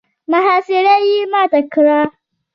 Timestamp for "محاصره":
0.31-0.95